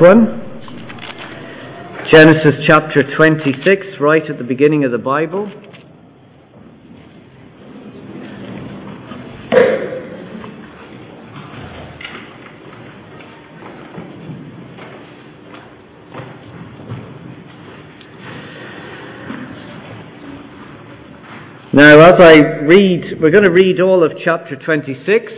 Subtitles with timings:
[0.00, 0.44] one.
[2.12, 5.50] Genesis chapter 26, right at the beginning of the Bible.
[21.72, 25.32] Now, as I read, we're going to read all of chapter 26.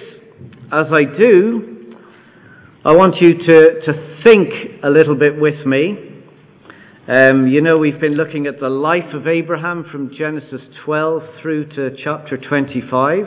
[0.72, 1.69] As I do,
[2.82, 4.48] I want you to, to think
[4.82, 6.22] a little bit with me.
[7.06, 11.68] Um, you know, we've been looking at the life of Abraham from Genesis 12 through
[11.74, 13.26] to chapter 25.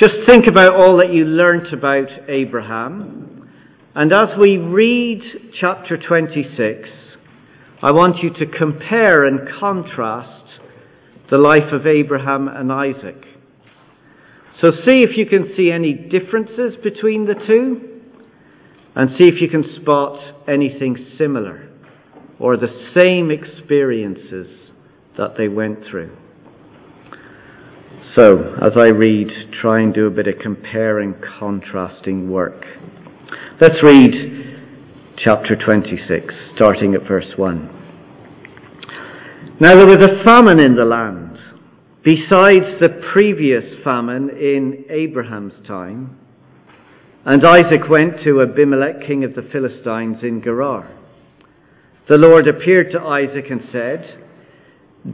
[0.00, 3.50] Just think about all that you learnt about Abraham.
[3.94, 5.20] And as we read
[5.60, 6.88] chapter 26,
[7.82, 10.62] I want you to compare and contrast
[11.30, 13.22] the life of Abraham and Isaac.
[14.60, 17.91] So see if you can see any differences between the two
[18.94, 21.68] and see if you can spot anything similar
[22.38, 24.48] or the same experiences
[25.16, 26.16] that they went through.
[28.16, 29.28] So, as I read,
[29.60, 32.64] try and do a bit of comparing, contrasting work.
[33.60, 34.42] Let's read
[35.16, 37.78] chapter 26, starting at verse 1.
[39.60, 41.38] Now there was a famine in the land
[42.04, 46.18] besides the previous famine in Abraham's time.
[47.24, 50.90] And Isaac went to Abimelech, king of the Philistines, in Gerar.
[52.08, 54.24] The Lord appeared to Isaac and said,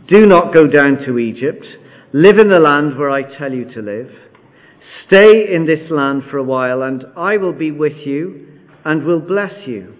[0.08, 1.66] Do not go down to Egypt.
[2.14, 4.10] Live in the land where I tell you to live.
[5.06, 9.20] Stay in this land for a while, and I will be with you and will
[9.20, 9.94] bless you.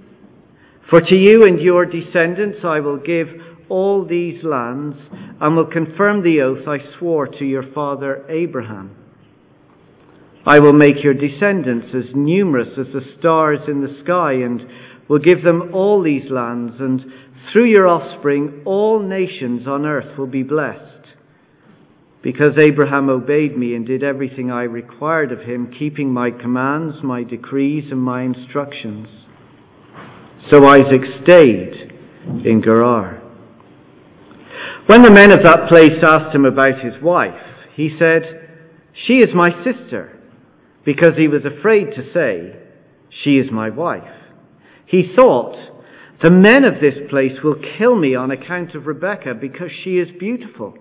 [0.89, 3.29] For to you and your descendants I will give
[3.69, 4.97] all these lands
[5.43, 8.97] and will confirm the oath I swore to your father Abraham.
[10.49, 14.65] I will make your descendants as numerous as the stars in the sky and
[15.07, 17.05] will give them all these lands, and
[17.53, 21.07] through your offspring all nations on earth will be blessed.
[22.23, 27.25] Because Abraham obeyed me and did everything I required of him, keeping my commands, my
[27.25, 29.07] decrees, and my instructions.
[30.51, 31.93] So Isaac stayed
[32.47, 33.21] in Gerar.
[34.87, 37.39] When the men of that place asked him about his wife,
[37.75, 38.49] he said,
[39.07, 40.18] She is my sister,
[40.89, 42.59] because he was afraid to say,
[43.23, 44.09] She is my wife.
[44.87, 45.55] He thought,
[46.23, 50.09] The men of this place will kill me on account of Rebekah, because she is
[50.19, 50.79] beautiful.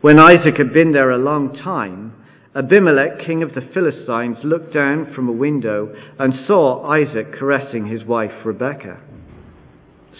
[0.00, 2.14] When Isaac had been there a long time,
[2.56, 8.06] Abimelech, king of the Philistines, looked down from a window and saw Isaac caressing his
[8.06, 9.00] wife Rebekah.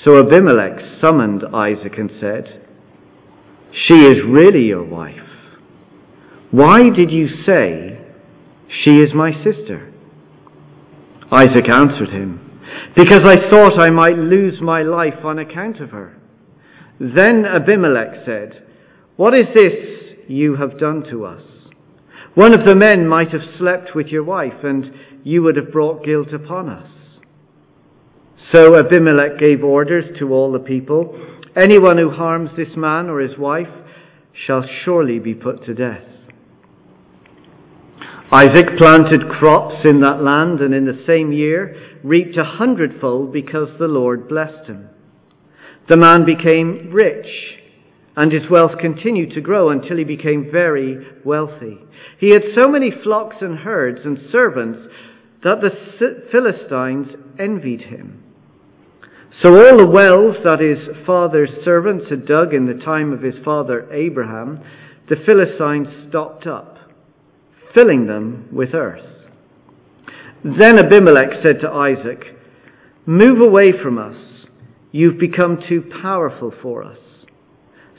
[0.04, 2.66] So Abimelech summoned Isaac and said,
[3.86, 5.16] She is really your wife.
[6.50, 7.87] Why did you say,
[8.84, 9.92] She is my sister?
[11.32, 12.60] Isaac answered him,
[12.96, 16.16] Because I thought I might lose my life on account of her.
[16.98, 18.64] Then Abimelech said,
[19.16, 21.42] What is this you have done to us?
[22.34, 24.92] One of the men might have slept with your wife, and
[25.24, 26.90] you would have brought guilt upon us.
[28.52, 31.14] So Abimelech gave orders to all the people
[31.60, 33.66] Anyone who harms this man or his wife
[34.46, 36.04] shall surely be put to death.
[38.30, 43.68] Isaac planted crops in that land and in the same year reaped a hundredfold because
[43.78, 44.88] the Lord blessed him.
[45.88, 47.26] The man became rich
[48.16, 51.78] and his wealth continued to grow until he became very wealthy.
[52.18, 54.80] He had so many flocks and herds and servants
[55.44, 55.70] that the
[56.30, 57.06] Philistines
[57.38, 58.22] envied him.
[59.42, 63.36] So all the wells that his father's servants had dug in the time of his
[63.44, 64.60] father Abraham,
[65.08, 66.76] the Philistines stopped up,
[67.78, 69.04] filling them with earth.
[70.42, 72.24] Then Abimelech said to Isaac,
[73.06, 74.16] Move away from us.
[74.90, 76.98] You've become too powerful for us.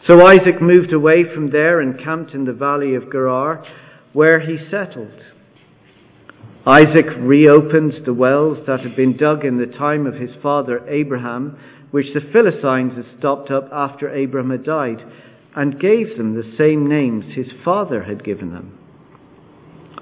[0.08, 3.66] So Isaac moved away from there and camped in the valley of Gerar,
[4.14, 5.22] where he settled.
[6.66, 11.58] Isaac reopened the wells that had been dug in the time of his father Abraham,
[11.92, 15.00] which the Philistines had stopped up after Abraham had died,
[15.56, 18.79] and gave them the same names his father had given them.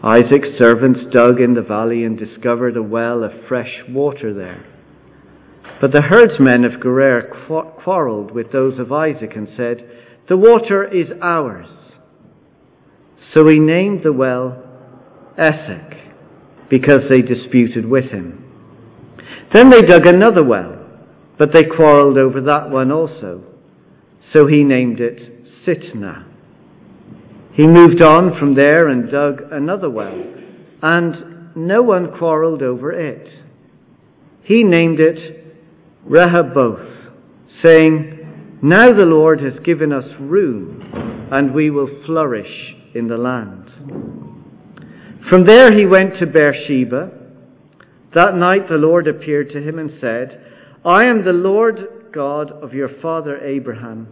[0.03, 4.65] Isaac's servants dug in the valley and discovered a well of fresh water there.
[5.81, 7.23] But the herdsmen of Gerar
[7.83, 9.89] quarreled with those of Isaac and said,
[10.29, 11.67] The water is ours.
[13.33, 14.63] So he named the well
[15.37, 15.93] Esek
[16.69, 18.43] because they disputed with him.
[19.53, 20.77] Then they dug another well,
[21.37, 23.43] but they quarreled over that one also.
[24.33, 26.25] So he named it Sitnah.
[27.57, 30.23] He moved on from there and dug another well,
[30.83, 33.27] and no one quarreled over it.
[34.43, 35.43] he named it
[36.05, 36.87] Rehoboth,
[37.65, 40.83] saying, Now the Lord has given us room,
[41.31, 43.65] and we will flourish in the land.
[45.27, 47.09] From there he went to Beersheba.
[48.13, 50.45] That night the Lord appeared to him and said,
[50.85, 54.07] I am the Lord God of your father Abraham.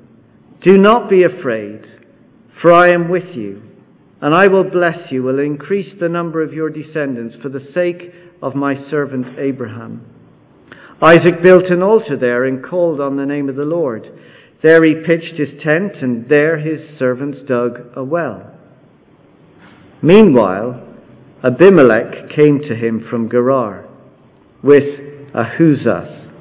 [0.63, 1.94] Do not be afraid,
[2.61, 3.61] for I am with you,
[4.21, 8.13] and I will bless you, will increase the number of your descendants for the sake
[8.41, 10.05] of my servant Abraham.
[11.01, 14.07] Isaac built an altar there and called on the name of the Lord.
[14.63, 18.51] There he pitched his tent, and there his servants dug a well.
[20.01, 20.81] Meanwhile,
[21.43, 23.87] Abimelech came to him from Gerar
[24.63, 24.83] with
[25.35, 26.31] Ahuzzath,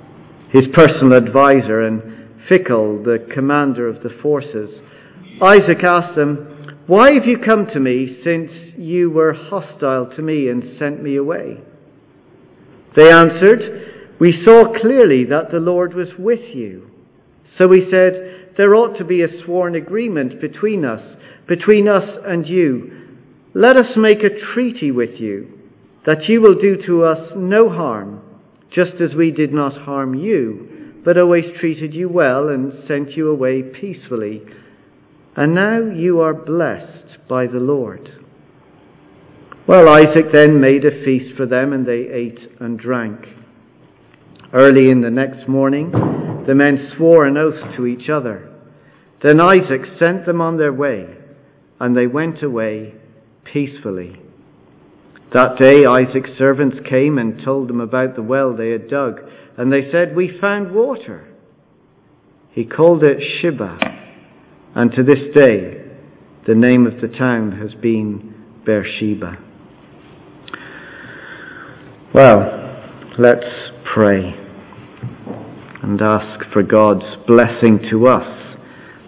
[0.51, 2.01] his personal advisor, and
[2.49, 4.71] Phicol, the commander of the forces.
[5.43, 10.49] Isaac asked them, Why have you come to me since you were hostile to me
[10.49, 11.59] and sent me away?
[12.97, 16.91] They answered, We saw clearly that the Lord was with you.
[17.59, 21.03] So we said, There ought to be a sworn agreement between us,
[21.49, 23.05] between us and you
[23.57, 25.49] let us make a treaty with you
[26.07, 28.21] that you will do to us no harm,
[28.75, 33.31] just as we did not harm you, but always treated you well and sent you
[33.31, 34.43] away peacefully.
[35.37, 38.09] And now you are blessed by the Lord.
[39.67, 43.25] Well, Isaac then made a feast for them, and they ate and drank.
[44.53, 45.91] Early in the next morning,
[46.47, 48.51] the men swore an oath to each other.
[49.23, 51.17] Then Isaac sent them on their way,
[51.81, 52.95] and they went away
[53.53, 54.21] peacefully.
[55.33, 59.21] That day Isaac's servants came and told them about the well they had dug,
[59.57, 61.27] and they said, We found water.
[62.53, 64.04] He called it Shibah,
[64.75, 65.85] and to this day
[66.47, 68.35] the name of the town has been
[68.67, 69.39] Beersheba.
[72.13, 74.35] Well, let's pray
[75.83, 78.57] and ask for God's blessing to us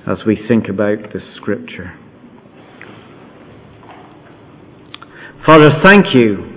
[0.06, 1.98] as we think about this scripture.
[5.46, 6.54] Father, thank you.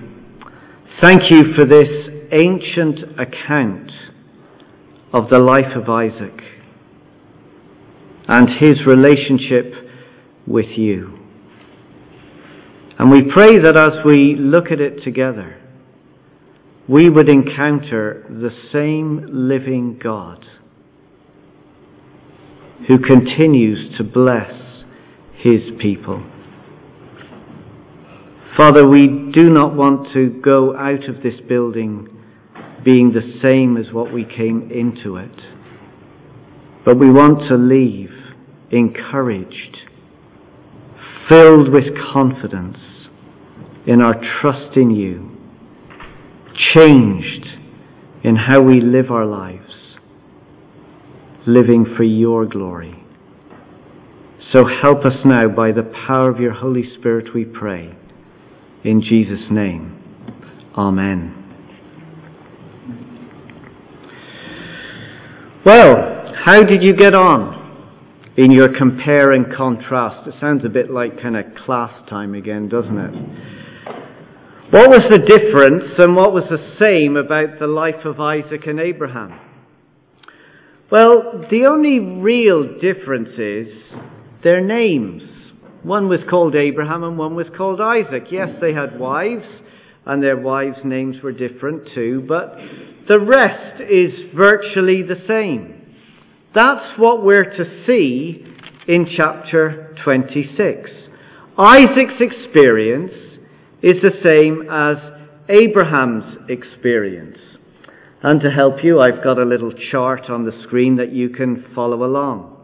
[1.01, 1.89] Thank you for this
[2.31, 3.91] ancient account
[5.13, 6.41] of the life of Isaac
[8.29, 9.73] and his relationship
[10.45, 11.17] with you.
[12.99, 15.59] And we pray that as we look at it together,
[16.87, 20.45] we would encounter the same living God
[22.87, 24.51] who continues to bless
[25.37, 26.23] his people.
[28.55, 32.07] Father, we do not want to go out of this building
[32.85, 35.35] being the same as what we came into it,
[36.85, 38.08] but we want to leave
[38.71, 39.77] encouraged,
[41.27, 42.77] filled with confidence
[43.87, 45.31] in our trust in you,
[46.75, 47.47] changed
[48.23, 49.97] in how we live our lives,
[51.47, 53.03] living for your glory.
[54.53, 57.95] So help us now by the power of your Holy Spirit, we pray.
[58.83, 59.95] In Jesus' name,
[60.75, 61.35] Amen.
[65.65, 67.58] Well, how did you get on
[68.39, 70.25] in your compare and contrast?
[70.25, 73.13] It sounds a bit like kind of class time again, doesn't it?
[74.71, 78.79] What was the difference and what was the same about the life of Isaac and
[78.79, 79.37] Abraham?
[80.89, 83.67] Well, the only real difference is
[84.41, 85.23] their names.
[85.83, 88.27] One was called Abraham and one was called Isaac.
[88.31, 89.45] Yes, they had wives,
[90.05, 92.55] and their wives' names were different too, but
[93.09, 95.78] the rest is virtually the same.
[96.59, 98.43] That's what we're to see
[98.85, 100.89] in chapter 26.
[101.57, 103.13] Isaac's experience
[103.81, 104.97] is the same as
[105.47, 107.37] Abraham's experience.
[108.21, 111.63] And to help you, I've got a little chart on the screen that you can
[111.73, 112.57] follow along.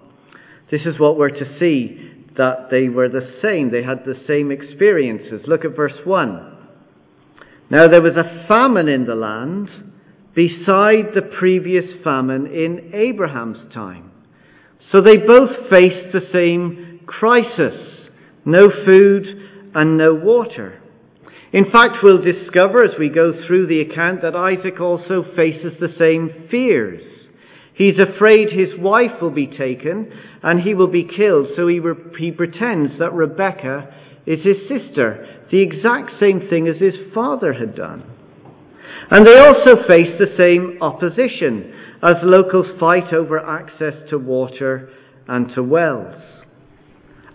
[0.70, 3.72] This is what we're to see that they were the same.
[3.72, 5.48] They had the same experiences.
[5.48, 6.58] Look at verse 1.
[7.70, 9.70] Now there was a famine in the land
[10.36, 14.12] beside the previous famine in Abraham's time.
[14.92, 17.75] So they both faced the same crisis.
[18.44, 19.25] No food
[19.74, 20.82] and no water.
[21.54, 25.96] In fact, we'll discover as we go through the account that Isaac also faces the
[25.98, 27.01] same fears.
[27.74, 30.12] He's afraid his wife will be taken
[30.44, 33.94] and he will be killed, so he, re- he pretends that Rebecca
[34.25, 38.15] is his sister, the exact same thing as his father had done.
[39.12, 44.90] And they also face the same opposition as locals fight over access to water
[45.28, 46.22] and to wells.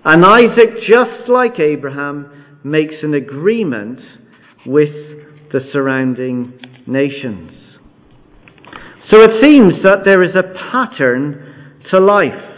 [0.04, 4.00] And Isaac, just like Abraham, makes an agreement
[4.66, 4.90] with
[5.52, 7.52] the surrounding nations.
[9.10, 12.50] So it seems that there is a pattern to life.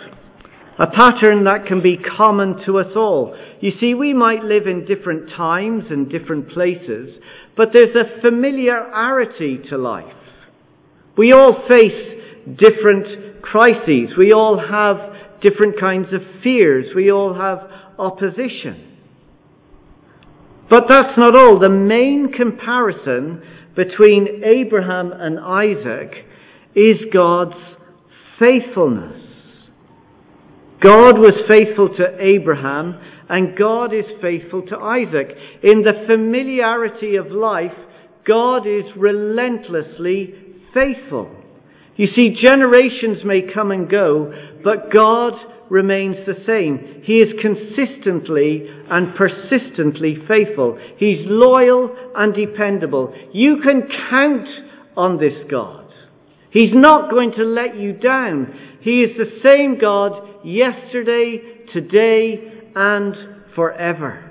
[0.79, 3.37] A pattern that can be common to us all.
[3.61, 7.15] You see, we might live in different times and different places,
[7.57, 10.15] but there's a familiarity to life.
[11.17, 12.21] We all face
[12.57, 14.17] different crises.
[14.17, 16.87] We all have different kinds of fears.
[16.95, 17.59] We all have
[17.99, 18.89] opposition.
[20.71, 21.59] But that's not all.
[21.59, 23.43] The main comparison
[23.77, 26.27] between Abraham and Isaac
[26.75, 27.57] is God's
[28.43, 29.23] faithfulness.
[30.81, 32.99] God was faithful to Abraham
[33.33, 35.29] and God is faithful to Isaac.
[35.63, 37.73] In the familiarity of life,
[38.27, 40.35] God is relentlessly
[40.75, 41.35] faithful.
[41.97, 45.33] You see, generations may come and go, but God
[45.71, 47.03] remains the same.
[47.05, 50.79] He is consistently and persistently faithful.
[50.99, 53.15] He's loyal and dependable.
[53.33, 54.49] You can count
[54.95, 55.91] on this God.
[56.51, 58.79] He's not going to let you down.
[58.83, 61.41] He is the same God yesterday,
[61.73, 63.15] today, and
[63.55, 64.31] forever.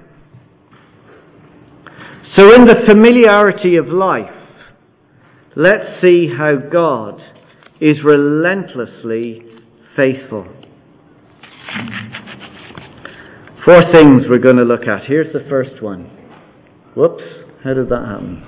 [2.38, 4.30] So in the familiarity of life,
[5.56, 7.22] let's see how God
[7.82, 9.44] is relentlessly
[9.98, 10.48] faithful.
[13.66, 15.06] Four things we're going to look at.
[15.06, 16.06] Here's the first one.
[16.96, 17.24] Whoops,
[17.64, 18.48] how did that happen?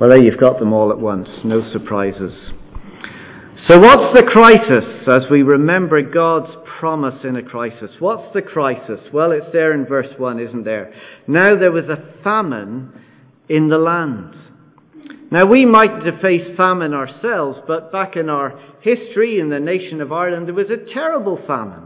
[0.00, 1.28] Well, there you've got them all at once.
[1.44, 2.32] No surprises.
[3.66, 7.90] So, what's the crisis as we remember God's promise in a crisis?
[7.98, 9.00] What's the crisis?
[9.10, 10.92] Well, it's there in verse 1, isn't there?
[11.26, 12.92] Now there was a famine
[13.48, 14.34] in the land.
[15.30, 20.12] Now, we might faced famine ourselves, but back in our history in the nation of
[20.12, 21.83] Ireland, there was a terrible famine.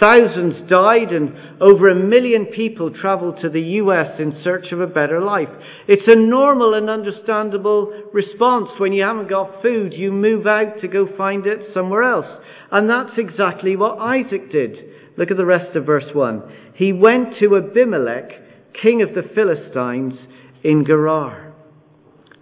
[0.00, 4.88] Thousands died and over a million people travelled to the US in search of a
[4.88, 5.48] better life.
[5.86, 8.70] It's a normal and understandable response.
[8.78, 12.26] When you haven't got food, you move out to go find it somewhere else.
[12.72, 14.76] And that's exactly what Isaac did.
[15.16, 16.42] Look at the rest of verse 1.
[16.74, 18.30] He went to Abimelech,
[18.82, 20.14] king of the Philistines,
[20.64, 21.52] in Gerar.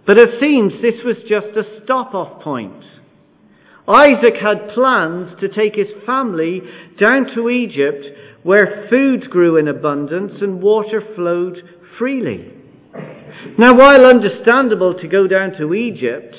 [0.07, 2.83] But it seems this was just a stop off point.
[3.87, 6.61] Isaac had plans to take his family
[6.99, 8.05] down to Egypt
[8.43, 11.57] where food grew in abundance and water flowed
[11.97, 12.53] freely.
[13.57, 16.35] Now, while understandable to go down to Egypt,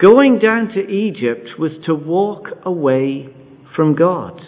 [0.00, 3.28] going down to Egypt was to walk away
[3.76, 4.40] from God.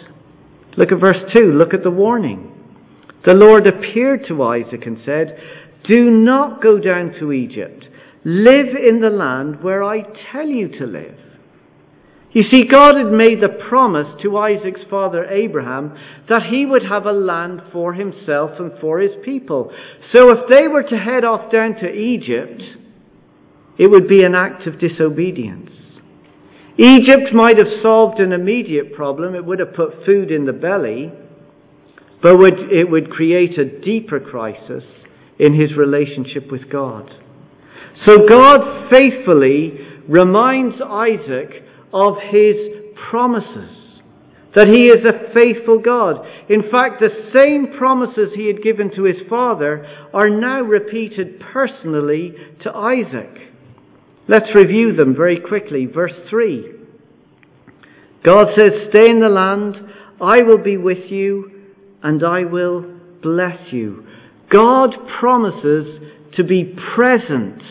[0.77, 1.53] Look at verse 2.
[1.53, 2.51] Look at the warning.
[3.25, 5.37] The Lord appeared to Isaac and said,
[5.87, 7.85] Do not go down to Egypt.
[8.25, 11.17] Live in the land where I tell you to live.
[12.35, 17.05] You see, God had made the promise to Isaac's father Abraham that he would have
[17.05, 19.71] a land for himself and for his people.
[20.13, 22.61] So if they were to head off down to Egypt,
[23.79, 25.71] it would be an act of disobedience.
[26.77, 29.33] Egypt might have solved an immediate problem.
[29.33, 31.13] It would have put food in the belly,
[32.21, 32.35] but
[32.69, 34.83] it would create a deeper crisis
[35.39, 37.09] in his relationship with God.
[38.05, 41.61] So God faithfully reminds Isaac
[41.95, 42.55] of his
[43.09, 43.71] promises.
[44.55, 46.25] That he is a faithful God.
[46.49, 52.33] In fact, the same promises he had given to his father are now repeated personally
[52.63, 53.29] to Isaac.
[54.27, 55.85] Let's review them very quickly.
[55.85, 56.71] Verse 3.
[58.25, 59.75] God says, Stay in the land,
[60.21, 61.51] I will be with you,
[62.01, 62.85] and I will
[63.21, 64.05] bless you.
[64.51, 66.01] God promises
[66.35, 67.61] to be present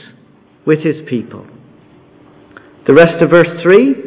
[0.66, 1.46] with his people.
[2.86, 4.03] The rest of verse 3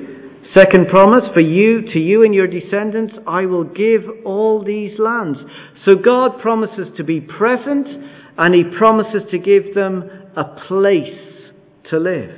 [0.56, 5.40] Second promise, for you, to you and your descendants, I will give all these lands.
[5.86, 7.88] So God promises to be present
[8.38, 11.20] and He promises to give them a place
[11.90, 12.32] to live.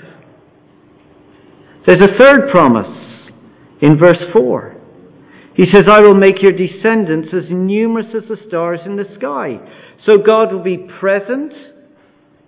[1.85, 2.95] There's a third promise
[3.81, 4.75] in verse 4.
[5.55, 9.59] He says, I will make your descendants as numerous as the stars in the sky.
[10.07, 11.53] So God will be present.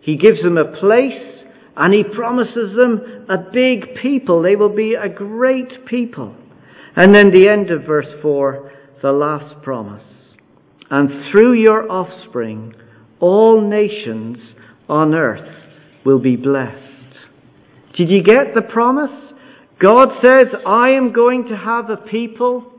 [0.02, 1.41] He gives them a place
[1.76, 4.42] and he promises them a big people.
[4.42, 6.36] They will be a great people.
[6.96, 10.04] And then the end of verse 4, the last promise.
[10.90, 12.76] And through your offspring,
[13.20, 14.38] all nations
[14.90, 15.48] on earth
[16.06, 16.78] will be blessed.
[17.96, 19.12] Did you get the promise?
[19.80, 22.72] God says, I am going to have a people,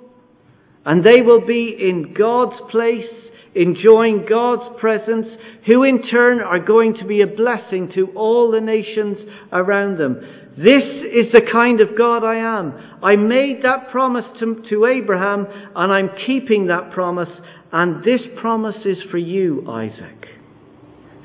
[0.84, 3.11] and they will be in God's place
[3.54, 5.26] enjoying God's presence,
[5.66, 9.18] who in turn are going to be a blessing to all the nations
[9.52, 10.21] around them.
[10.56, 12.75] This is the kind of God I am.
[13.02, 17.30] I made that promise to, to Abraham, and I'm keeping that promise,
[17.73, 20.26] and this promise is for you, Isaac.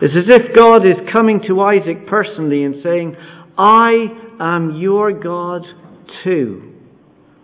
[0.02, 3.16] It's as if God is coming to Isaac personally and saying,
[3.58, 4.06] I
[4.40, 5.66] am your God
[6.24, 6.77] too.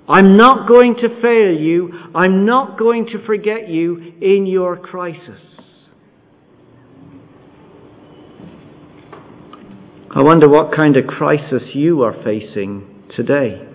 [0.07, 1.91] I'm not going to fail you.
[2.13, 5.39] I'm not going to forget you in your crisis.
[10.15, 13.67] I wonder what kind of crisis you are facing today.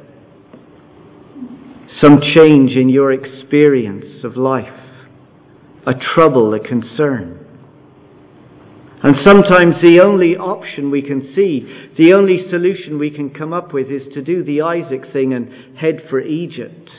[2.00, 4.68] Some change in your experience of life,
[5.84, 7.37] a trouble, a concern.
[9.02, 13.72] And sometimes the only option we can see, the only solution we can come up
[13.72, 16.90] with is to do the Isaac thing and head for Egypt.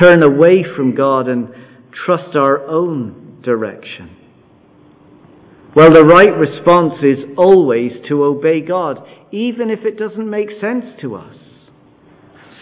[0.00, 1.48] Turn away from God and
[2.04, 4.16] trust our own direction.
[5.76, 8.98] Well, the right response is always to obey God,
[9.32, 11.36] even if it doesn't make sense to us.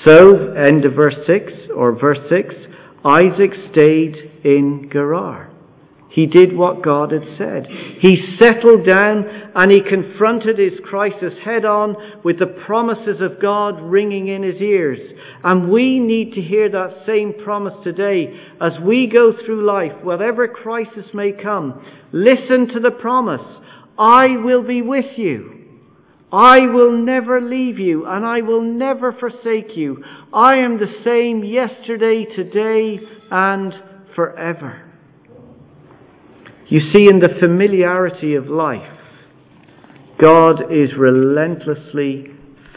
[0.07, 2.54] So, end of verse 6, or verse 6,
[3.04, 5.51] Isaac stayed in Gerar.
[6.12, 7.66] He did what God had said.
[8.00, 13.81] He settled down and he confronted his crisis head on with the promises of God
[13.81, 14.99] ringing in his ears.
[15.42, 20.47] And we need to hear that same promise today as we go through life, whatever
[20.49, 21.83] crisis may come.
[22.12, 23.40] Listen to the promise.
[23.99, 25.61] I will be with you.
[26.31, 30.04] I will never leave you and I will never forsake you.
[30.33, 33.00] I am the same yesterday, today,
[33.31, 33.73] and
[34.14, 34.91] forever.
[36.73, 38.99] You see, in the familiarity of life,
[40.19, 42.29] God is relentlessly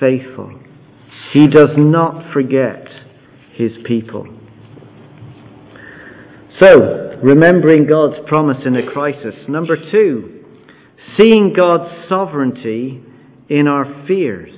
[0.01, 0.59] faithful.
[1.31, 2.89] He does not forget
[3.53, 4.27] his people.
[6.59, 9.33] So, remembering God's promise in a crisis.
[9.47, 10.43] Number two,
[11.17, 13.01] seeing God's sovereignty
[13.47, 14.53] in our fears.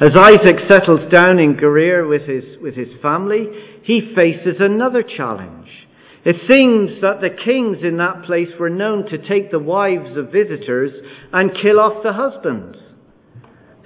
[0.00, 3.46] As Isaac settles down in Gerar with his, with his family,
[3.84, 5.83] he faces another challenge.
[6.24, 10.32] It seems that the kings in that place were known to take the wives of
[10.32, 10.92] visitors
[11.32, 12.78] and kill off the husbands.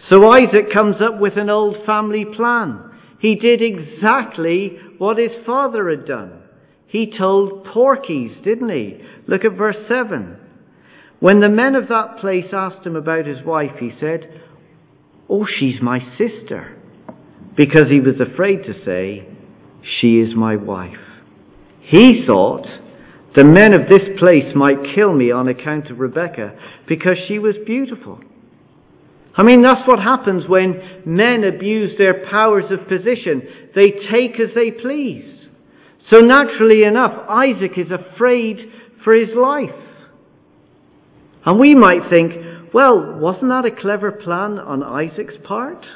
[0.09, 2.93] So Isaac comes up with an old family plan.
[3.21, 6.43] He did exactly what his father had done.
[6.87, 9.01] He told porkies, didn't he?
[9.27, 10.37] Look at verse 7.
[11.19, 14.41] When the men of that place asked him about his wife, he said,
[15.29, 16.77] Oh, she's my sister.
[17.57, 19.29] Because he was afraid to say,
[20.01, 21.08] She is my wife.
[21.89, 22.67] He thought
[23.35, 26.53] the men of this place might kill me on account of Rebekah
[26.87, 28.21] because she was beautiful.
[29.35, 33.71] I mean, that's what happens when men abuse their powers of position.
[33.75, 35.35] They take as they please.
[36.13, 38.59] So naturally enough, Isaac is afraid
[39.05, 39.71] for his life.
[41.47, 42.33] And we might think,
[42.75, 45.87] well, wasn't that a clever plan on Isaac's part?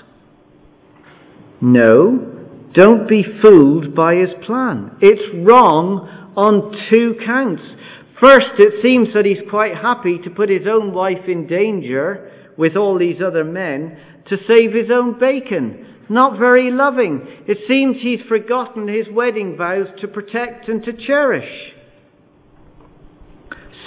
[1.60, 2.41] No,
[2.74, 4.96] don't be fooled by his plan.
[5.00, 7.62] It's wrong on two counts.
[8.20, 12.76] First, it seems that he's quite happy to put his own wife in danger with
[12.76, 16.04] all these other men to save his own bacon.
[16.08, 17.26] Not very loving.
[17.46, 21.72] It seems he's forgotten his wedding vows to protect and to cherish.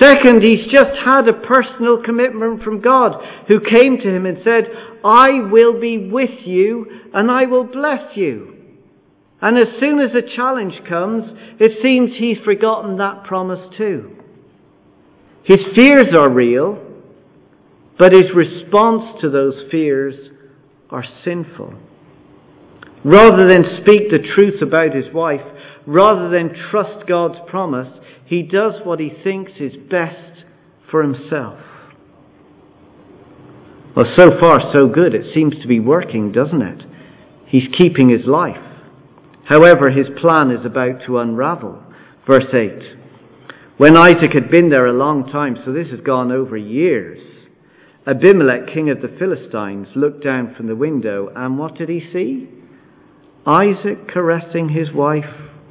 [0.02, 3.14] Second, he's just had a personal commitment from God
[3.48, 4.66] who came to him and said,
[5.06, 8.55] I will be with you and I will bless you.
[9.42, 11.26] And as soon as a challenge comes,
[11.60, 14.16] it seems he's forgotten that promise too.
[15.44, 16.82] His fears are real,
[18.00, 20.16] but his response to those fears
[20.90, 21.74] are sinful.
[23.04, 25.46] Rather than speak the truth about his wife,
[25.86, 30.44] rather than trust God's promise, he does what he thinks is best
[30.90, 31.60] for himself.
[33.96, 35.14] Well, so far, so good.
[35.14, 36.84] It seems to be working, doesn't it?
[37.46, 38.58] He's keeping his life.
[39.46, 41.82] However, his plan is about to unravel.
[42.28, 42.98] Verse 8.
[43.78, 47.20] When Isaac had been there a long time, so this has gone over years,
[48.08, 52.48] Abimelech, king of the Philistines, looked down from the window, and what did he see?
[53.46, 55.26] Isaac caressing his wife,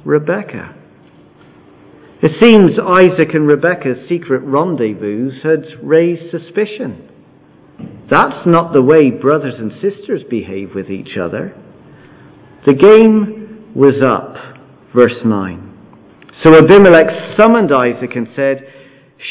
[0.05, 0.75] Rebekah.
[2.21, 7.09] It seems Isaac and Rebekah's secret rendezvous had raised suspicion.
[8.09, 11.53] That's not the way brothers and sisters behave with each other.
[12.65, 13.34] The game
[13.75, 14.35] was up.
[14.95, 15.73] Verse 9.
[16.43, 18.65] So Abimelech summoned Isaac and said,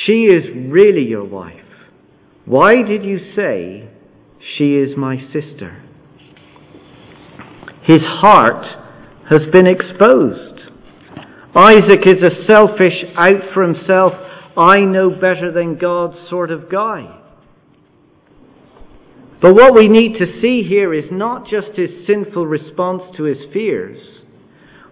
[0.04, 1.61] She is really your wife.
[2.44, 3.88] Why did you say,
[4.57, 5.83] She is my sister?
[7.85, 8.64] His heart
[9.30, 10.61] has been exposed.
[11.57, 14.12] Isaac is a selfish, out for himself,
[14.57, 17.20] I know better than God sort of guy.
[19.40, 23.38] But what we need to see here is not just his sinful response to his
[23.52, 24.23] fears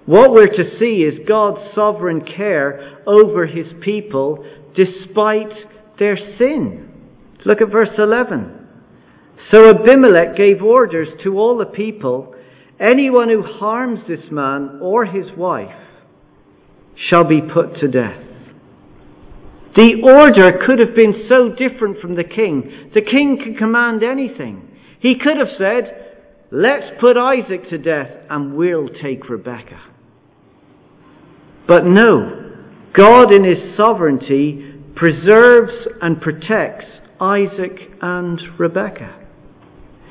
[0.06, 5.52] what we're to see is God's sovereign care over his people despite
[5.98, 6.90] their sin.
[7.44, 8.58] Look at verse 11.
[9.52, 12.34] So Abimelech gave orders to all the people
[12.80, 15.70] anyone who harms this man or his wife
[17.08, 18.20] shall be put to death.
[19.76, 22.90] The order could have been so different from the king.
[22.94, 24.68] The king could command anything.
[25.00, 25.98] He could have said,
[26.50, 29.91] Let's put Isaac to death and we'll take Rebekah.
[31.66, 32.54] But no,
[32.94, 36.86] God in his sovereignty preserves and protects
[37.20, 39.18] Isaac and Rebekah.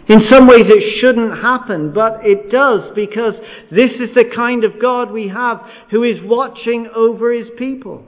[0.08, 3.34] In some ways it shouldn't happen, but it does because
[3.70, 5.62] this is the kind of God we have
[5.92, 8.06] who is watching over his people.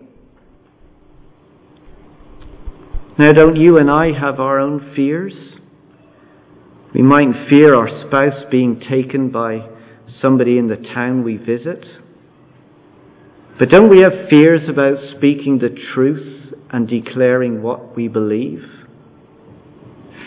[3.18, 5.34] Now, don't you and I have our own fears?
[6.96, 9.70] We might fear our spouse being taken by
[10.20, 11.86] somebody in the town we visit.
[13.60, 18.64] But don't we have fears about speaking the truth and declaring what we believe?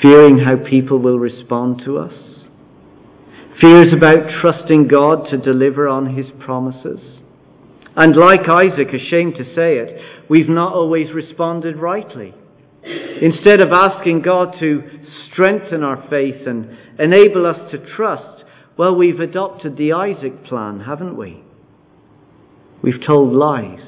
[0.01, 2.13] Fearing how people will respond to us?
[3.61, 7.01] Fears about trusting God to deliver on His promises?
[7.97, 12.33] And like Isaac, ashamed to say it, we've not always responded rightly.
[12.85, 14.83] Instead of asking God to
[15.33, 18.45] strengthen our faith and enable us to trust,
[18.77, 21.43] well, we've adopted the Isaac plan, haven't we?
[22.83, 23.81] We've told lies.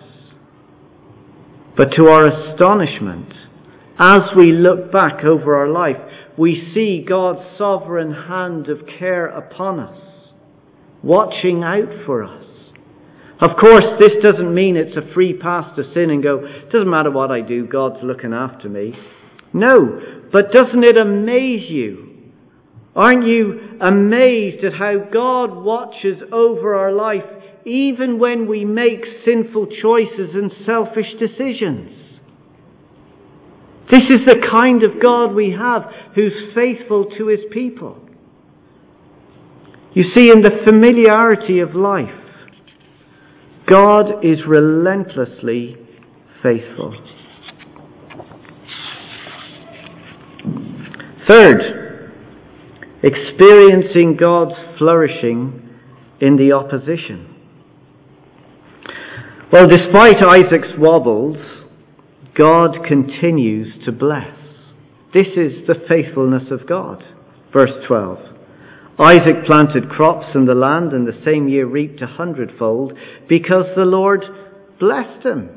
[1.76, 3.32] But to our astonishment,
[3.98, 5.96] as we look back over our life,
[6.36, 9.98] we see God's sovereign hand of care upon us,
[11.02, 12.44] watching out for us.
[13.40, 16.90] Of course, this doesn't mean it's a free pass to sin and go, it doesn't
[16.90, 18.94] matter what I do, God's looking after me.
[19.52, 22.08] No, but doesn't it amaze you?
[22.96, 27.22] Aren't you amazed at how God watches over our life
[27.68, 31.90] even when we make sinful choices and selfish decisions?
[33.90, 37.98] This is the kind of God we have who's faithful to his people.
[39.94, 42.10] You see, in the familiarity of life,
[43.66, 45.76] God is relentlessly
[46.42, 46.94] faithful.
[51.28, 52.12] Third,
[53.02, 55.68] experiencing God's flourishing
[56.20, 57.37] in the opposition.
[59.50, 61.38] Well, despite Isaac's wobbles,
[62.36, 64.36] God continues to bless.
[65.14, 67.02] This is the faithfulness of God.
[67.50, 68.18] Verse 12.
[68.98, 72.92] Isaac planted crops in the land and the same year reaped a hundredfold
[73.26, 74.22] because the Lord
[74.78, 75.48] blessed him.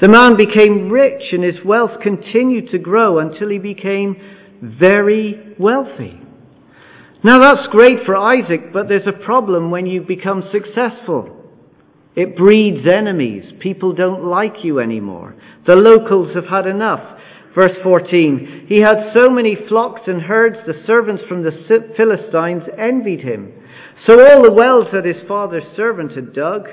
[0.00, 4.14] The man became rich and his wealth continued to grow until he became
[4.62, 6.20] very wealthy.
[7.24, 11.37] Now that's great for Isaac, but there's a problem when you become successful.
[12.18, 13.44] It breeds enemies.
[13.60, 15.36] People don't like you anymore.
[15.68, 17.16] The locals have had enough.
[17.54, 21.52] Verse 14 He had so many flocks and herds, the servants from the
[21.96, 23.52] Philistines envied him.
[24.08, 26.66] So all the wells that his father's servant had dug,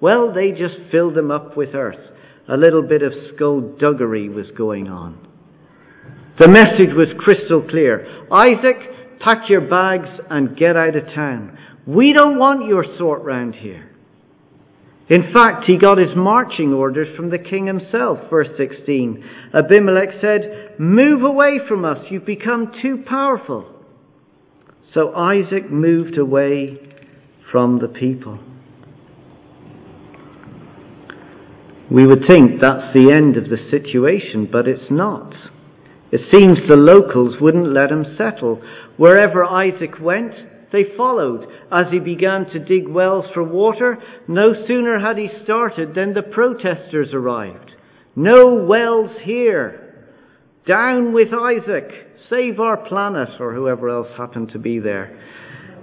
[0.00, 2.12] well, they just filled them up with earth.
[2.48, 5.26] A little bit of skullduggery was going on.
[6.38, 11.58] The message was crystal clear Isaac, pack your bags and get out of town.
[11.84, 13.90] We don't want your sort round here.
[15.10, 18.18] In fact, he got his marching orders from the king himself.
[18.30, 19.22] Verse 16.
[19.52, 23.66] Abimelech said, Move away from us, you've become too powerful.
[24.94, 26.78] So Isaac moved away
[27.52, 28.38] from the people.
[31.90, 35.34] We would think that's the end of the situation, but it's not.
[36.10, 38.62] It seems the locals wouldn't let him settle.
[38.96, 40.32] Wherever Isaac went,
[40.74, 43.96] they followed as he began to dig wells for water.
[44.26, 47.70] No sooner had he started than the protesters arrived.
[48.16, 50.08] No wells here.
[50.66, 51.88] Down with Isaac.
[52.28, 55.16] Save our planet, or whoever else happened to be there.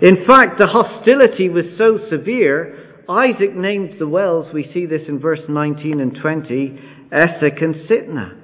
[0.02, 5.20] In fact, the hostility was so severe, Isaac named the wells, we see this in
[5.20, 6.80] verse 19 and 20,
[7.12, 8.38] Esek and Sitnah.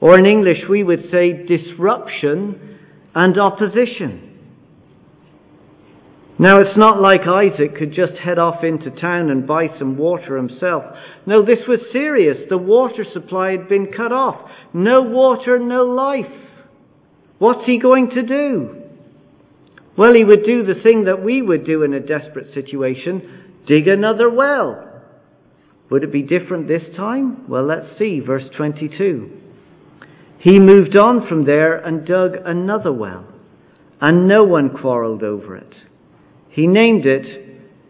[0.00, 2.78] Or in English, we would say disruption
[3.14, 4.27] and opposition.
[6.40, 10.36] Now, it's not like Isaac could just head off into town and buy some water
[10.36, 10.84] himself.
[11.26, 12.36] No, this was serious.
[12.48, 14.48] The water supply had been cut off.
[14.72, 16.30] No water, no life.
[17.38, 18.82] What's he going to do?
[19.96, 23.88] Well, he would do the thing that we would do in a desperate situation dig
[23.88, 25.02] another well.
[25.90, 27.48] Would it be different this time?
[27.48, 28.20] Well, let's see.
[28.20, 29.30] Verse 22.
[30.40, 33.26] He moved on from there and dug another well,
[34.00, 35.72] and no one quarreled over it.
[36.58, 37.24] He named it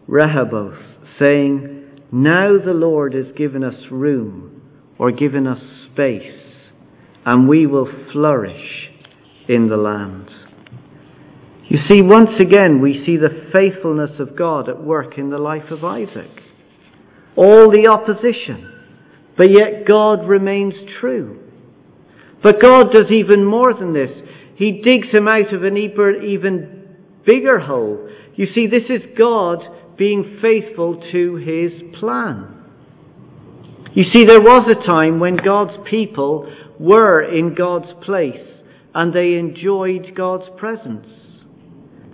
[0.07, 0.77] Rehoboth,
[1.19, 4.61] saying, Now the Lord has given us room,
[4.99, 6.39] or given us space,
[7.25, 8.91] and we will flourish
[9.49, 10.29] in the land.
[11.71, 15.71] You see, once again, we see the faithfulness of God at work in the life
[15.71, 16.43] of Isaac.
[17.37, 18.71] All the opposition,
[19.39, 21.41] but yet God remains true.
[22.43, 24.11] But God does even more than this.
[24.57, 26.78] He digs him out of an even
[27.29, 28.09] bigger hole.
[28.35, 29.59] You see, this is God
[29.99, 32.55] being faithful to his plan.
[33.93, 38.47] You see, there was a time when God's people were in God's place
[38.95, 41.07] and they enjoyed God's presence.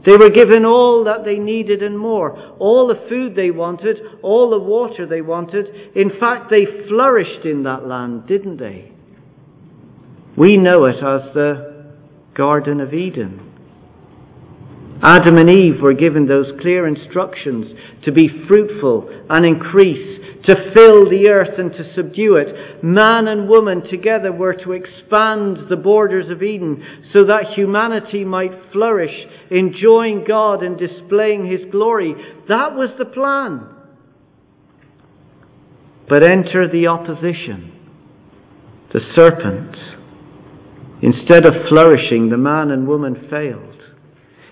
[0.04, 2.36] They were given all that they needed and more.
[2.58, 5.66] All the food they wanted, all the water they wanted.
[5.94, 8.92] In fact, they flourished in that land, didn't they?
[10.36, 11.86] We know it as the
[12.34, 13.53] Garden of Eden.
[15.04, 17.66] Adam and Eve were given those clear instructions
[18.04, 22.82] to be fruitful and increase, to fill the earth and to subdue it.
[22.82, 28.72] Man and woman together were to expand the borders of Eden so that humanity might
[28.72, 29.14] flourish,
[29.50, 32.14] enjoying God and displaying His glory.
[32.48, 33.68] That was the plan.
[36.08, 37.72] But enter the opposition,
[38.94, 39.76] the serpent.
[41.02, 43.83] Instead of flourishing, the man and woman failed.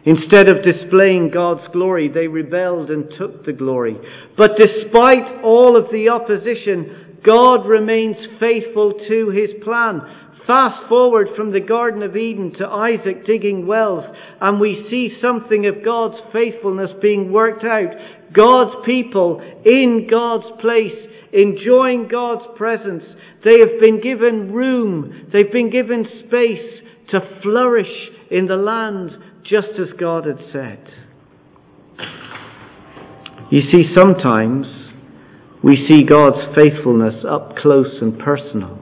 [0.05, 3.97] Instead of displaying God's glory, they rebelled and took the glory.
[4.37, 10.01] But despite all of the opposition, God remains faithful to his plan.
[10.45, 14.05] Fast forward from the Garden of Eden to Isaac digging wells,
[14.41, 17.93] and we see something of God's faithfulness being worked out.
[18.33, 20.97] God's people in God's place,
[21.33, 23.05] enjoying God's presence.
[23.45, 29.11] They have been given room, they've been given space to flourish in the land
[29.44, 30.88] just as God had said.
[33.51, 34.66] You see, sometimes
[35.62, 38.79] we see God's faithfulness up close and personal.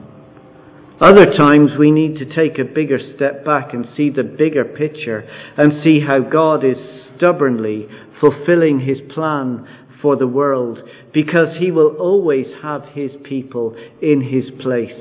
[0.99, 5.27] Other times we need to take a bigger step back and see the bigger picture
[5.57, 6.77] and see how God is
[7.17, 7.87] stubbornly
[8.19, 9.67] fulfilling his plan
[10.01, 10.79] for the world
[11.13, 14.99] because he will always have his people in his place,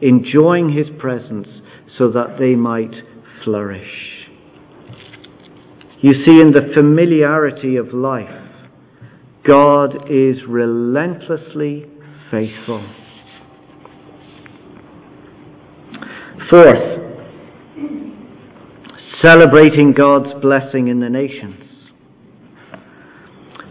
[0.00, 1.48] enjoying his presence
[1.96, 2.94] so that they might
[3.44, 4.26] flourish.
[6.00, 8.48] You see, in the familiarity of life,
[9.44, 11.86] God is relentlessly
[12.30, 12.86] faithful.
[16.50, 16.98] Fourth,
[19.22, 21.64] celebrating God's blessing in the nations.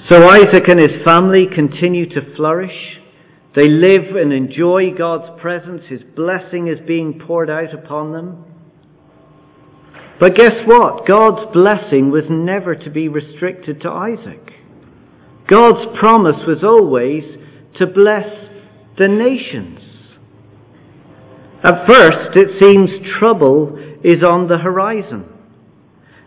[0.09, 2.96] So Isaac and his family continue to flourish.
[3.57, 5.81] They live and enjoy God's presence.
[5.89, 8.45] His blessing is being poured out upon them.
[10.19, 11.07] But guess what?
[11.07, 14.51] God's blessing was never to be restricted to Isaac.
[15.47, 17.23] God's promise was always
[17.79, 18.29] to bless
[18.99, 19.79] the nations.
[21.63, 25.25] At first, it seems trouble is on the horizon.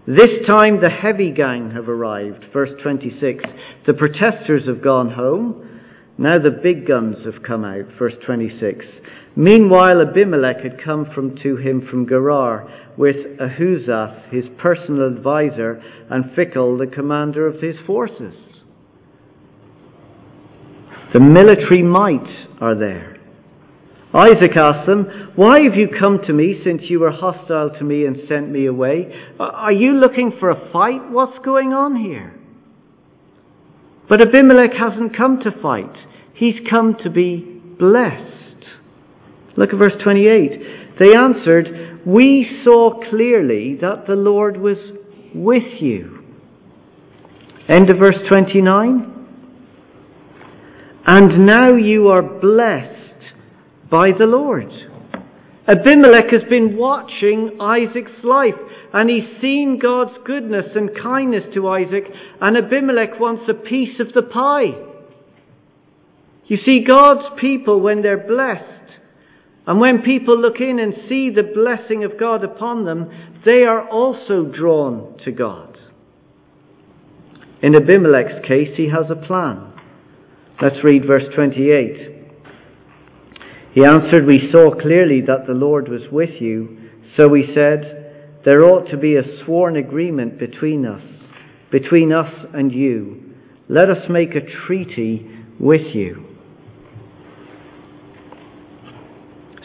[0.04, 2.46] This time, the heavy gang have arrived.
[2.52, 3.44] Verse 26.
[3.86, 5.68] The protesters have gone home.
[6.20, 7.86] Now the big guns have come out.
[7.98, 8.84] Verse 26.
[9.36, 16.24] Meanwhile, Abimelech had come from to him from Gerar with Ahuzzath, his personal adviser, and
[16.36, 18.34] Phicol, the commander of his forces.
[21.14, 22.28] The military might
[22.60, 23.16] are there.
[24.12, 28.04] Isaac asked them, Why have you come to me since you were hostile to me
[28.04, 29.10] and sent me away?
[29.38, 31.10] Are you looking for a fight?
[31.10, 32.34] What's going on here?
[34.06, 35.94] But Abimelech hasn't come to fight.
[36.40, 37.36] He's come to be
[37.78, 38.64] blessed.
[39.58, 40.98] Look at verse 28.
[40.98, 44.78] They answered, We saw clearly that the Lord was
[45.34, 46.24] with you.
[47.68, 49.26] End of verse 29.
[51.06, 53.36] And now you are blessed
[53.90, 54.72] by the Lord.
[55.68, 58.54] Abimelech has been watching Isaac's life
[58.94, 62.04] and he's seen God's goodness and kindness to Isaac,
[62.40, 64.89] and Abimelech wants a piece of the pie.
[66.50, 68.64] You see, God's people, when they're blessed,
[69.68, 73.08] and when people look in and see the blessing of God upon them,
[73.46, 75.78] they are also drawn to God.
[77.62, 79.72] In Abimelech's case, he has a plan.
[80.60, 82.26] Let's read verse 28.
[83.72, 86.90] He answered, We saw clearly that the Lord was with you.
[87.16, 91.02] So we said, There ought to be a sworn agreement between us,
[91.70, 93.34] between us and you.
[93.68, 96.26] Let us make a treaty with you.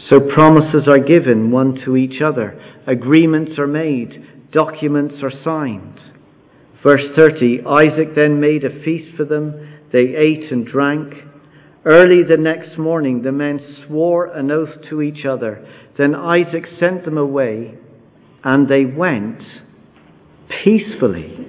[0.10, 6.00] So promises are given one to each other, agreements are made, documents are signed.
[6.84, 11.14] Verse 30 Isaac then made a feast for them, they ate and drank.
[11.84, 15.68] Early the next morning the men swore an oath to each other.
[15.98, 17.76] Then Isaac sent them away,
[18.44, 19.42] and they went
[20.64, 21.48] peacefully.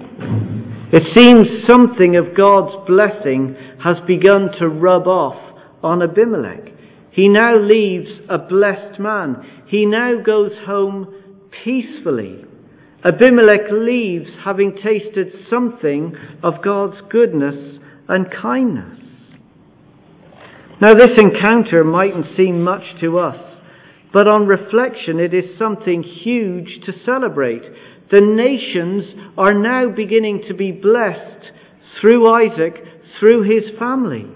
[0.91, 5.35] It seems something of God's blessing has begun to rub off
[5.83, 6.76] on Abimelech.
[7.17, 9.63] He now leaves a blessed man.
[9.67, 11.15] He now goes home
[11.63, 12.45] peacefully.
[13.03, 18.99] Abimelech leaves having tasted something of God's goodness and kindness.
[20.79, 23.43] Now, this encounter mightn't seem much to us,
[24.13, 27.63] but on reflection, it is something huge to celebrate.
[28.11, 29.05] The nations
[29.39, 31.51] are now beginning to be blessed
[31.99, 32.75] through Isaac,
[33.19, 34.27] through his family,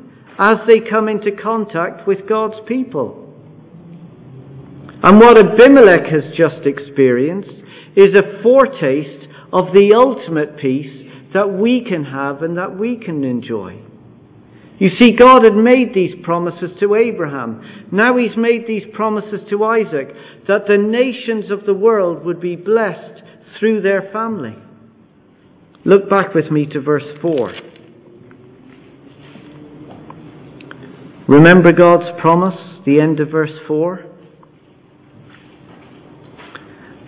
[0.41, 3.31] as they come into contact with God's people.
[5.03, 7.63] And what Abimelech has just experienced
[7.95, 13.23] is a foretaste of the ultimate peace that we can have and that we can
[13.23, 13.79] enjoy.
[14.79, 17.87] You see, God had made these promises to Abraham.
[17.91, 20.07] Now He's made these promises to Isaac
[20.47, 23.21] that the nations of the world would be blessed
[23.59, 24.55] through their family.
[25.85, 27.70] Look back with me to verse 4.
[31.31, 34.03] Remember God's promise, the end of verse 4?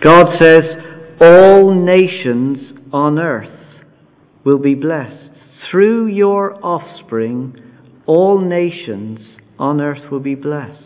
[0.02, 0.62] God says,
[1.20, 3.50] All nations on earth
[4.42, 5.30] will be blessed.
[5.70, 7.62] Through your offspring,
[8.06, 9.20] all nations
[9.58, 10.80] on earth will be blessed.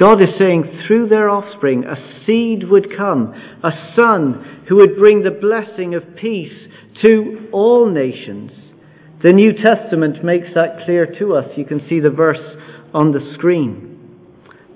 [0.00, 5.22] God is saying through their offspring a seed would come, a son who would bring
[5.22, 6.70] the blessing of peace
[7.04, 8.65] to all nations.
[9.26, 11.46] The New Testament makes that clear to us.
[11.56, 12.38] You can see the verse
[12.94, 14.20] on the screen.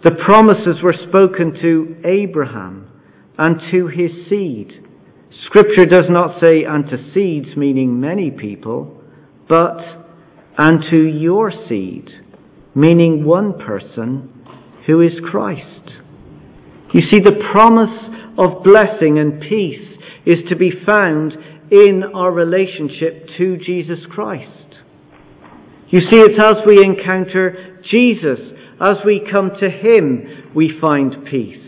[0.02, 2.90] The promises were spoken to Abraham
[3.38, 4.84] and to his seed.
[5.46, 9.00] Scripture does not say unto seeds, meaning many people,
[9.48, 9.78] but
[10.58, 12.10] unto your seed,
[12.74, 14.32] meaning one person
[14.84, 15.92] who is Christ.
[16.92, 17.96] You see, the promise
[18.36, 21.34] of blessing and peace is to be found
[21.70, 24.76] in our relationship to Jesus Christ.
[25.88, 28.38] You see, it's as we encounter Jesus,
[28.80, 31.66] as we come to Him, we find peace.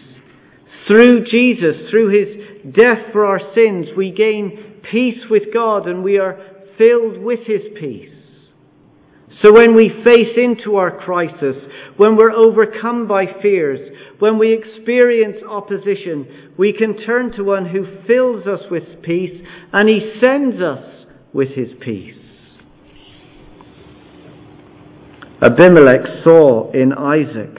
[0.87, 6.19] Through Jesus, through His death for our sins, we gain peace with God and we
[6.19, 6.39] are
[6.79, 8.15] filled with His peace.
[9.41, 11.57] So when we face into our crisis,
[11.97, 13.81] when we're overcome by fears,
[14.19, 19.43] when we experience opposition, we can turn to one who fills us with peace
[19.73, 22.15] and he sends us with his peace.
[25.43, 27.57] Abimelech saw in Isaac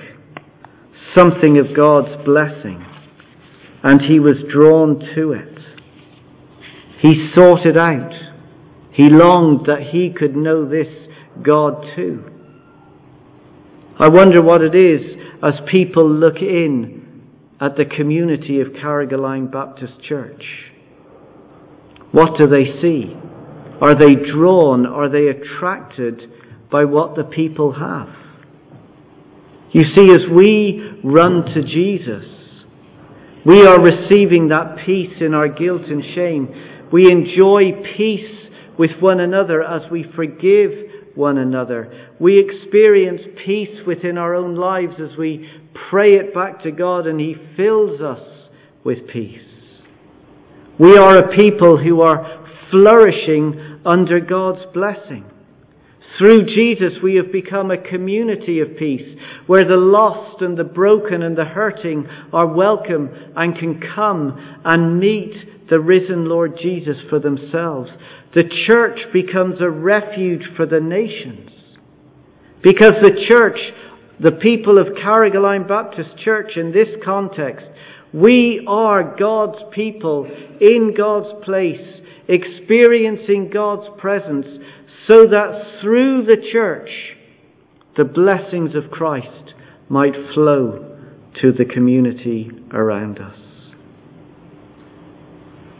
[1.18, 2.86] something of God's blessing
[3.84, 5.60] and he was drawn to it.
[7.02, 8.14] He sought it out.
[8.94, 10.88] He longed that he could know this
[11.42, 12.24] God too.
[14.00, 17.24] I wonder what it is as people look in
[17.60, 20.44] at the community of Carrigaline Baptist Church.
[22.12, 23.16] What do they see?
[23.82, 24.86] Are they drawn?
[24.86, 26.22] Are they attracted
[26.72, 28.10] by what the people have?
[29.72, 32.26] You see, as we run to Jesus,
[33.46, 36.88] we are receiving that peace in our guilt and shame.
[36.92, 40.72] We enjoy peace with one another as we forgive
[41.16, 42.10] one another.
[42.20, 45.50] We experience peace within our own lives as we
[45.90, 48.22] pray it back to God and He fills us
[48.84, 49.42] with peace.
[50.80, 55.26] We are a people who are flourishing under God's blessing.
[56.18, 61.24] Through Jesus, we have become a community of peace where the lost and the broken
[61.24, 67.20] and the hurting are welcome and can come and meet the risen Lord Jesus for
[67.20, 67.90] themselves.
[68.36, 71.50] The church becomes a refuge for the nations.
[72.62, 73.60] Because the church,
[74.20, 77.66] the people of Carrigaline Baptist Church in this context,
[78.14, 80.26] we are God's people
[80.62, 84.46] in God's place, experiencing God's presence,
[85.08, 86.90] so that through the church,
[87.98, 89.54] the blessings of Christ
[89.90, 90.98] might flow
[91.42, 93.38] to the community around us.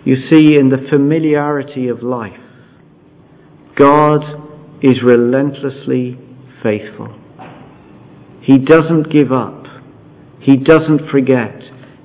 [0.06, 2.40] You see, in the familiarity of life,
[3.78, 4.22] God
[4.82, 6.20] is relentlessly
[6.62, 7.20] faithful.
[8.42, 9.64] He doesn't give up.
[10.42, 11.62] He doesn't forget.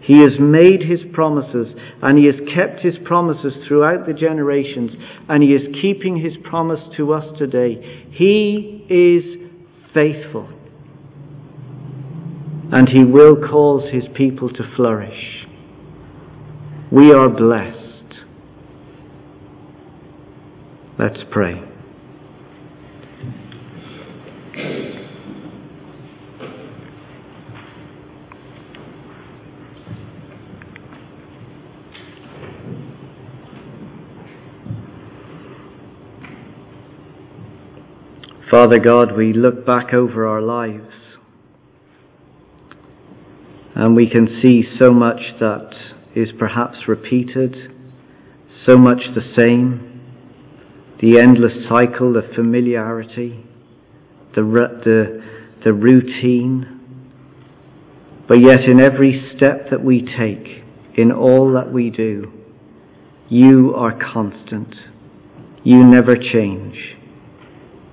[0.09, 1.69] He has made his promises
[2.01, 4.93] and he has kept his promises throughout the generations
[5.29, 8.07] and he is keeping his promise to us today.
[8.13, 9.53] He is
[9.93, 10.49] faithful
[12.73, 15.47] and he will cause his people to flourish.
[16.91, 18.15] We are blessed.
[20.99, 21.69] Let's pray.
[38.59, 40.93] Father God, we look back over our lives
[43.77, 45.71] and we can see so much that
[46.17, 47.55] is perhaps repeated,
[48.67, 50.01] so much the same,
[51.01, 53.47] the endless cycle of familiarity,
[54.35, 54.43] the,
[54.85, 55.25] the,
[55.65, 56.81] the routine.
[58.27, 60.65] But yet, in every step that we take,
[60.97, 62.33] in all that we do,
[63.29, 64.75] you are constant.
[65.63, 66.97] You never change.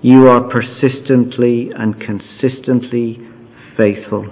[0.05, 3.27] You are persistently and consistently
[3.75, 4.27] faithful.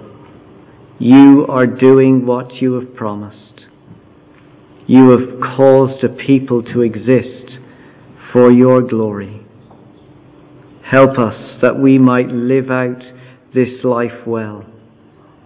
[1.00, 3.62] You are doing what you have promised.
[4.86, 7.58] You have caused a people to exist
[8.32, 9.44] for your glory.
[10.86, 13.02] Help us that we might live out
[13.56, 14.68] this life well,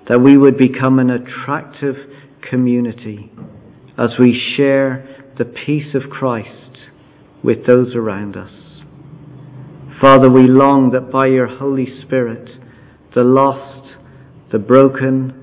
[0.09, 1.95] that we would become an attractive
[2.49, 3.31] community
[3.97, 5.07] as we share
[5.37, 6.79] the peace of Christ
[7.41, 8.66] with those around us.
[10.01, 12.47] Father, we long that by your Holy Spirit,
[13.15, 13.95] the lost,
[14.51, 15.33] the broken,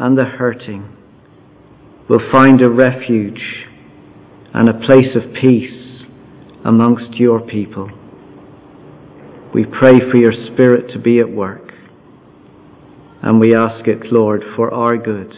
[0.00, 0.96] and the hurting
[2.08, 3.40] will find a refuge
[4.52, 6.02] and a place of peace
[6.64, 7.88] amongst your people.
[9.54, 11.70] We pray for your Spirit to be at work,
[13.22, 15.32] and we ask it, Lord, for our good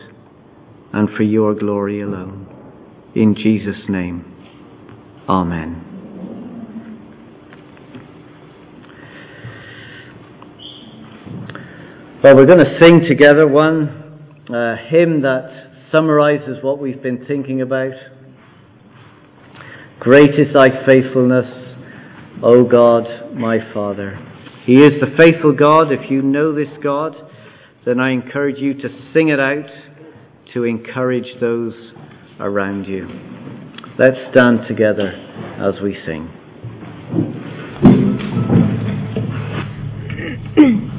[0.95, 2.47] and for your glory alone.
[3.15, 4.25] In Jesus' name,
[5.29, 5.92] Amen.
[12.23, 17.63] Well, we're going to sing together one uh, hymn that summarizes what we've been thinking
[17.63, 17.95] about.
[19.99, 21.75] Great is thy faithfulness,
[22.41, 24.17] O God, my Father.
[24.65, 25.91] He is the faithful God.
[25.91, 27.17] If you know this God,
[27.85, 29.67] then I encourage you to sing it out
[30.55, 31.75] to encourage those
[32.39, 33.09] around you.
[33.99, 35.09] Let's stand together
[35.59, 36.31] as we sing.